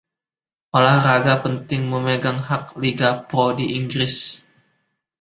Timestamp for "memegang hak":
1.93-2.63